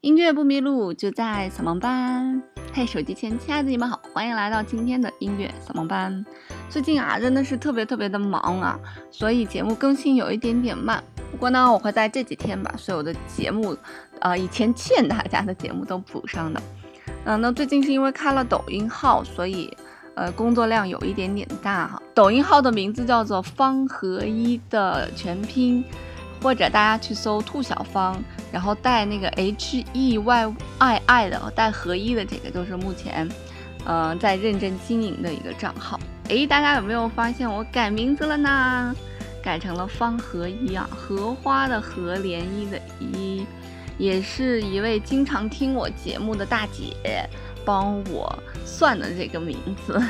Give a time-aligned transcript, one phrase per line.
[0.00, 2.40] 音乐不迷路，就在扫盲班。
[2.72, 6.24] 嘿，手机前亲爱的你们好，欢迎来到今天的音乐扫盲班。
[6.70, 8.78] 最近啊，真的是特别特别的忙啊，
[9.10, 11.02] 所以节目更新有一点点慢。
[11.32, 13.76] 不过呢，我会在这几天把所有的节目，
[14.20, 16.62] 呃，以前欠大家的节目都补上的。
[17.24, 19.76] 嗯，那最近是因为开了抖音号，所以
[20.14, 22.00] 呃，工作量有一点点大哈。
[22.14, 25.84] 抖音号的名字叫做方合一的全拼。
[26.42, 33.28] 或者大家去搜兔小芳，然后带那个 H E Y I I 的，带合一的这个，就是目前，
[33.84, 35.98] 呃，在认真经营的一个账号。
[36.28, 38.94] 诶，大家有没有发现我改名字了呢？
[39.42, 43.46] 改成了方合一啊，荷花的荷，涟漪的漪，
[43.96, 47.28] 也是一位经常听我节目的大姐
[47.64, 48.30] 帮我
[48.66, 50.02] 算的这个名字，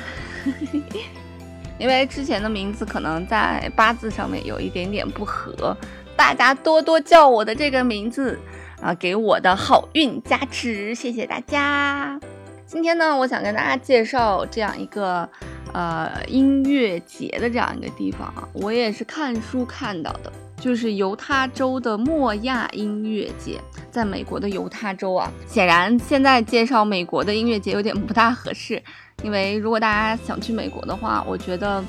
[1.79, 5.77] 因为之前的名字可能在八字上面有一点点不合。
[6.19, 8.37] 大家多多叫我的这个名字
[8.83, 12.19] 啊，给我的好运加持，谢谢大家。
[12.67, 15.27] 今天呢，我想跟大家介绍这样一个
[15.73, 25.31] 呃音乐节的这样一个地方啊，我也是看书看到的，就是犹他州的莫亚音乐节，在美国的犹他州啊。
[25.47, 28.83] 显然现在介绍美国的音乐节有点不大合适，
[29.23, 31.81] 因为如果大家想去美国的话，我觉得。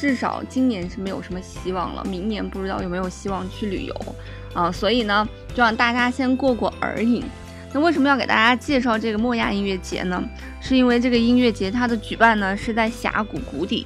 [0.00, 3.94] 至少今年是没有什么希望了，明年不知道有没有希望去旅游
[4.54, 7.24] 啊，所以呢，就让大家先过过耳瘾。
[7.72, 10.22] 那为什么要给大家介绍这个莫亚音乐节呢？
[10.60, 13.84] 是因为这个音乐节它的举办呢是在峡谷谷底，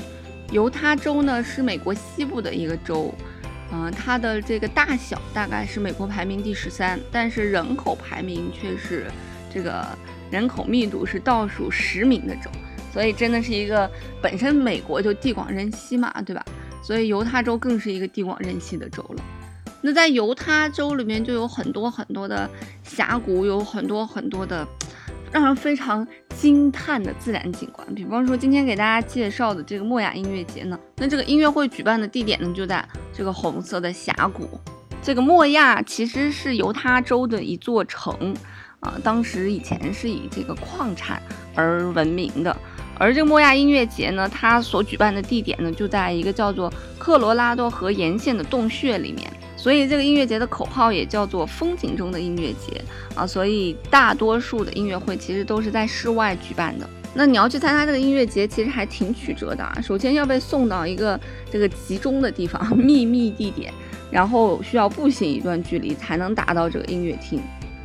[0.50, 3.12] 犹他州呢是美国西部的一个州，
[3.72, 9.10] 嗯，它的这个大小大概是美国排名第十三，但是人口排名却是
[9.52, 9.82] 这个
[10.30, 12.50] 人口密度是倒数十名的州。
[12.92, 13.90] 所以真的是一个
[14.20, 16.44] 本身美国就地广人稀嘛，对吧？
[16.82, 19.24] 所以犹他州更是一个地广人稀的州了。
[19.80, 22.48] 那在犹他州里面就有很多很多的
[22.82, 24.66] 峡谷，有很多很多的
[25.32, 27.94] 让人非常惊叹的自然景观。
[27.94, 34.60] 比方说今天给大家介绍的这个莫雅音乐节呢，那这个音乐会举办的地点呢就在这个红色的峡谷。
[35.02, 38.34] 这个莫亚其实是犹他州的一座城
[38.80, 41.22] 啊，当时以前是以这个矿产
[41.54, 42.56] 而闻名的。
[43.02, 52.80] 而这个莫亚音乐节呢，它所举办的地点呢，就在一个叫做科罗拉多河沿线的洞穴里面，所以这个音乐节的口号也叫做“风景中的音乐节”
[53.16, 53.26] 啊。
[53.26, 56.88] 所以大多数的音乐会其实都是在室外举办的。
[57.12, 59.76] 那你要去参加这个音乐节，其实还挺曲折的啊。
[59.82, 61.18] 首先要被送到一个
[61.50, 63.74] 这个集中的地方， 秘密地点，
[64.12, 67.42] 然后需要步行一段距离才能达到这个音乐厅。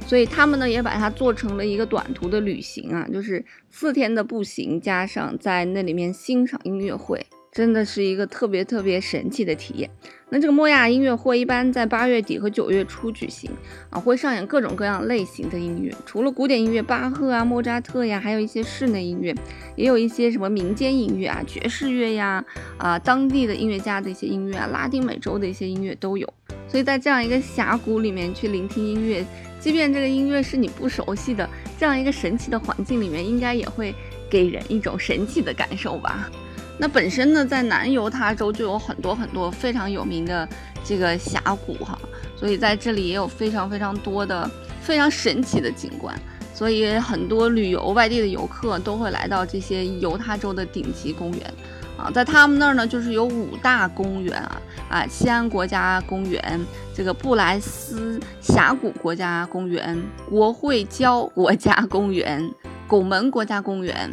[0.08, 9.90] 所以他们呢也把它做成了一个短途的旅行啊，就是四天的步行加上在那里面欣赏音乐会，真的是一个特别特别神奇的体验。
[10.30, 13.52] 那这个莫亚音乐会一般在八月底和九月初举行
[13.90, 19.34] 啊，会上演各种各样类型的音乐，除了古典音乐，巴赫啊、莫扎特呀，还有一些室内音乐，
[19.76, 22.44] 也有一些什么民间音乐啊、爵士乐呀
[22.78, 26.34] 啊，当地的音乐家的一些音乐啊，拉丁美洲的一些音乐都有。
[26.68, 29.26] 所以在这样一个峡谷里面去聆听音乐。
[29.60, 33.94] 即便这个音乐是你不熟悉的，这样一个神奇的环境里面，应该也会
[34.30, 36.30] 给人一种神奇的感受吧？
[36.78, 40.48] 那本身呢，在南犹他州就有很多很多非常有名的
[40.84, 41.98] 这个峡谷哈，
[42.36, 44.50] 所以在这里也有非常非常多的
[44.80, 46.16] 非常神奇的景观，
[46.54, 51.54] 所以很多旅游外地的游客都会来到这些犹他州的顶级公园。
[51.98, 60.00] 啊，在他们那儿呢，就是有五大公园啊，啊，西安国家公园、这个布莱斯峡谷国家公园、
[60.30, 62.50] 国会礁国家公园、
[62.88, 64.12] 拱门国家公园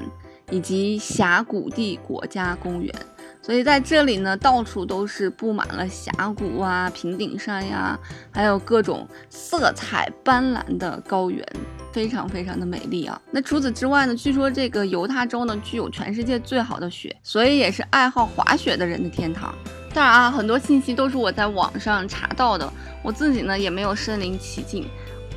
[0.50, 2.94] 以及峡谷地国家公园。
[3.42, 7.98] 所以在这里呢，到处都是布满了峡谷啊、平顶山呀，
[8.32, 11.46] 还有各种色彩斑斓的高原。
[11.94, 13.22] 非常非常的美丽啊！
[13.30, 14.16] 那除此之外呢？
[14.16, 19.54] 据说这个犹他州呢具有全世界最好的雪，所以也是爱好滑雪的人的天堂。
[19.94, 22.68] 当然啊，很多信息都是我在网上查到的，
[23.00, 24.88] 我自己呢也没有身临其境。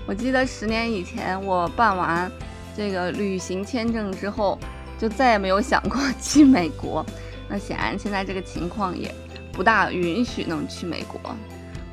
[0.07, 2.31] 我记得十年以前我办完
[2.75, 4.57] 这个旅行签证之后，
[4.97, 7.05] 就再也没有想过 去美国。
[7.47, 9.13] 那显然现在这个情况也
[9.51, 11.21] 不大允许能去美国。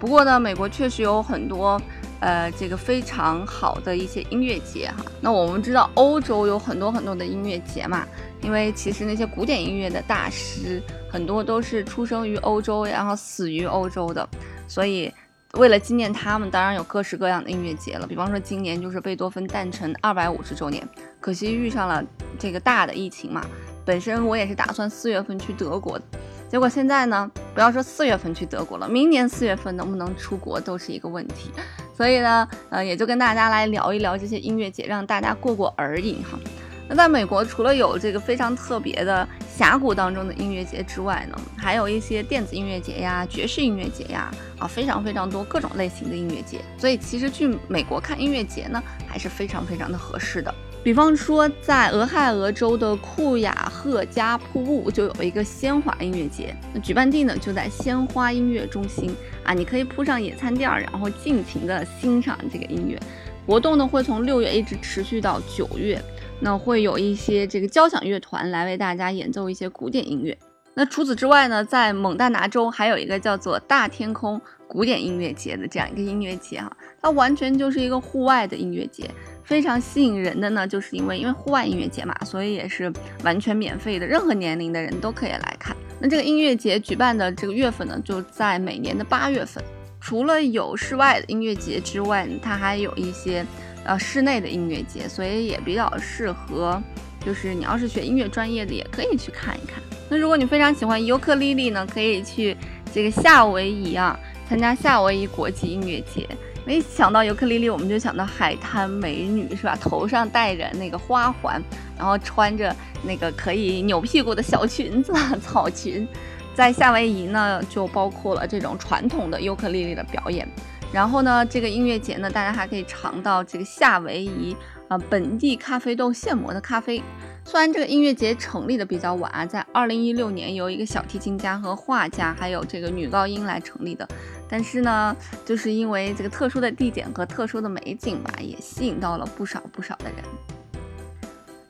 [0.01, 1.79] 不过呢，美国确实有很多。
[2.25, 5.05] 呃，这个非常好的一些音乐节哈。
[5.21, 8.07] 那我们知道欧洲有很多很多的音乐节嘛，
[8.41, 14.27] 因为其实那些古典音乐的大师很多都是出生于欧洲，然后死于欧洲的，
[14.67, 15.13] 所以
[15.59, 18.07] 为了纪念他们，当然有各式各样的音乐节了。
[18.07, 20.83] 比方说今年就是贝多芬诞辰二百五十周年，
[21.21, 22.03] 可惜遇上了
[22.39, 23.45] 这个大的疫情嘛。
[23.85, 26.05] 本身我也是打算四月份去德国的。
[26.49, 31.51] 结果现在呢，不要说四月份去德国了，明年四月份能不能出国都是一个问题。
[31.97, 36.39] 所以呢，呃，也就跟大家来聊一聊这些音乐节，让大家过过耳瘾哈。
[36.87, 39.27] 那在美国，除了有这个非常特别的
[39.57, 46.61] 峡谷当中的音乐节之外呢，还有一些电子音乐节呀、爵士音乐节呀，啊，非常非常多各种类型的音乐节。
[46.77, 50.55] 所以其实去美国看音乐节呢，还是非常非常的合适的。
[50.85, 63.01] 比方说，在俄亥俄州的库雅赫加瀑布就有一个鲜花音乐节，那举办地呢就在鲜花音乐中心啊，你可以铺上野餐垫，然后尽情的欣赏这个音乐。
[63.47, 65.99] 活动呢会从六月一直持续到九月。
[66.41, 70.37] 那会有一些这个交响乐团来为大家演奏一些古典音乐。
[70.75, 79.11] 那除此之外呢，在蒙大拿州还有一个叫做大天空古典音乐节的这样一个音乐节哈，它完全就是一个户外的音乐节，
[79.45, 85.77] 非常吸引人的呢，就是因为因为户外音乐节嘛，所以也是完全免费的，任何年龄的人都可以来看。
[86.01, 89.63] 那这个音乐节举办的这个月份呢，就在每年的八月份。
[90.01, 93.45] 除了有室外的音乐节之外，它还有一些。
[93.87, 96.83] 呃，室内的音乐节，所以也比较适合，
[97.23, 99.75] 就是你要是学音乐专业的，也可以去看一看。
[100.09, 102.57] 那如果你非常喜欢尤克里里呢，可以去
[102.95, 104.19] 这个夏威夷啊，
[104.49, 106.29] 参加夏威夷国际音乐节。
[106.67, 109.77] 没想到尤克里里，我们就想到海滩美女是吧？
[109.79, 111.63] 头上戴着那个花环，
[111.99, 115.13] 然后穿着那个可以扭屁股的小裙子
[115.45, 116.09] 草裙，
[116.55, 120.49] 在夏威夷呢，就包括了这种传统的尤克里里的表演。
[120.91, 124.57] 然后呢，这个音乐节呢，大家还可以尝到这个夏威夷
[124.89, 127.03] 啊本地咖啡豆现磨的咖啡。
[127.47, 134.09] 虽然这个音乐节成立的比较晚啊，在二零一六年由一个小提琴家和画家，还有这个女高音来成立的，
[134.49, 135.15] 但是呢，
[135.45, 140.17] 就是因为这个特殊的地点和特殊的美景吧，也吸引到了不少不少的人。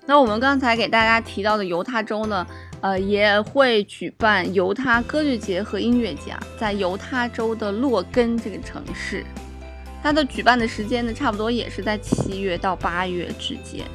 [0.06, 2.46] 那我们刚才给大家提到的犹他州呢？
[2.80, 9.24] 呃，也会举办犹他歌剧节和音乐节啊，在犹他州的洛根这个城市，
[10.02, 13.86] 它的举办的时间呢，差不多也是在七月到八月之间。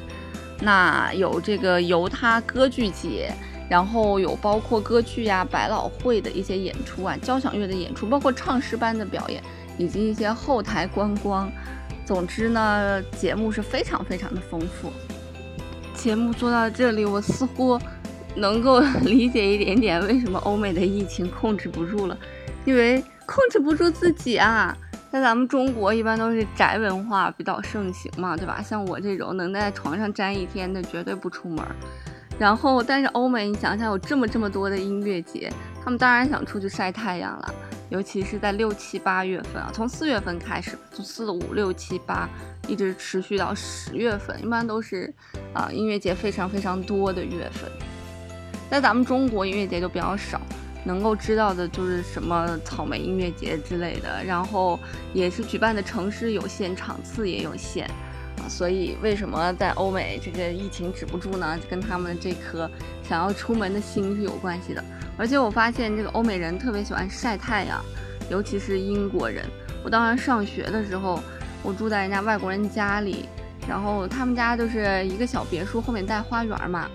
[0.60, 3.32] 那有这个犹他歌剧节，
[3.68, 9.42] 然后有包括歌剧呀、百老汇的一些演出啊、交响乐的演出，包括唱诗班的表演，
[9.78, 11.50] 以及一些后台观光。
[12.04, 14.92] 总之呢，节目是非常非常的丰富。
[15.94, 17.80] 节目做到这里，我似乎。
[18.36, 22.16] 能够理解一点点为什么欧美的疫情控制不住了，
[22.64, 24.74] 因为控制不住自己啊。
[25.12, 28.62] 在咱们中国一般都是宅文化比较盛行嘛，对吧？
[28.62, 31.64] 像我这种能在床上宅一天的绝对不出门。
[32.38, 35.52] 然后，但是欧美你想想有这么这么多的音乐节，
[35.84, 37.54] 他们当然想出去晒太阳了。
[37.90, 42.28] 尤其是在六七八月份啊，从四月份开始，从四五六七八
[42.68, 45.12] 一直持续到十月份，一般都是
[45.52, 47.68] 啊音乐节非常非常多的月份。
[48.70, 50.40] 在咱们中国音乐节就比较少，
[50.84, 54.78] 能够知道的就是什么草莓音乐节之类的，然后
[55.12, 57.86] 也是举办的城市有限，场次也有限
[58.38, 61.58] 啊，所以为什么在欧美这个疫情止不住呢？
[61.68, 62.70] 跟他们这颗
[63.08, 64.82] 想要出门的心是有关系的。
[65.18, 67.84] 而且我发现这个欧美人特别喜欢晒太阳，
[68.30, 69.44] 尤其是英国人。
[69.84, 71.20] 我当时上学的时候，
[71.62, 73.28] 我住在人家外国人家里，
[73.68, 76.88] 然后他们家就是一个小别墅，后面带花园嘛。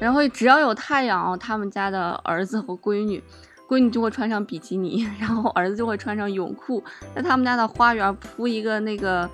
[0.00, 3.22] 然后只要有太阳，他们家的儿子和闺女，
[3.68, 6.82] 闺女就会穿上比基尼， 然后儿子就会穿上泳裤，
[7.14, 9.28] 在他们家的花园铺一个那个，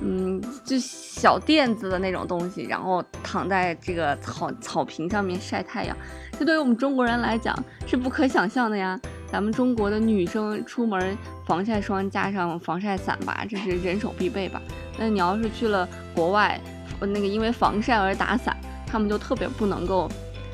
[0.00, 5.96] 嗯，就小垫子的那种东西，然后躺在这个草草坪上面晒太阳。
[6.38, 7.54] 这对于我们中国人来讲
[7.86, 8.98] 是不可想象的呀。
[9.30, 11.16] 咱们中国的女生出门
[11.46, 14.60] 防晒霜加上防晒伞吧，这是人手必备吧。
[14.98, 16.60] 那你要是去了国外，
[17.00, 18.56] 那个因为防晒而打伞。
[18.90, 20.10] 他们就特别不能够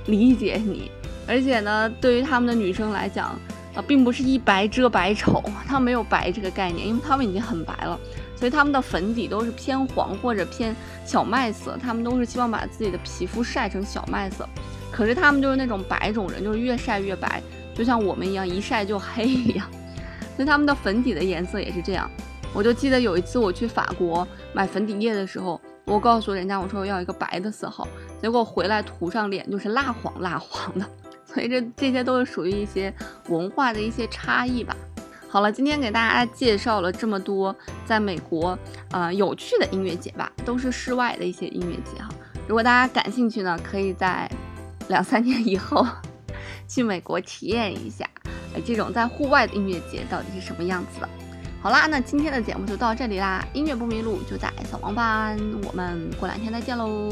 [0.07, 0.91] 理解你，
[1.27, 3.29] 而且呢，对于他们的女生来讲，
[3.75, 7.99] 啊，并不是一白遮百丑， 他们没有白这个概念，因为他们已经很白了，
[8.37, 10.75] 所以他们的粉底都是偏黄或者偏
[11.05, 14.49] 小麦色，他们都是希望把自己的皮肤晒成小麦色。
[14.93, 17.43] 可是他们就是那种白种人，就是越晒越白，
[17.75, 19.69] 就像我们一样，一晒就黑一样。
[20.37, 22.11] 所以他们的粉底的颜色也是这样。
[22.55, 25.61] 我就记得有一次我去法国买粉底液的时候。
[25.87, 27.87] 我告诉人家，我说我要一个白的色号，
[28.21, 30.85] 结果回来涂上脸就是蜡黄蜡黄的，
[31.25, 32.93] 所以这这些都是属于一些
[33.29, 34.77] 文化的一些差异吧。
[35.29, 38.59] 好了，今天给大家介绍了这么多在美国
[38.91, 42.09] 呃有趣的音乐节吧，都是室外的一些音乐节哈。
[42.49, 44.29] 如果大家感兴趣呢，可以在
[44.89, 45.87] 两三年以后
[46.67, 48.09] 去美国体验一下，
[48.55, 51.09] 呃，这种在户外的音乐节到底是什么样子的。
[51.67, 53.45] 好啦，那今天的节目就到这里啦。
[53.53, 57.11] 音乐不迷路就在小王班，我们过两天再见喽。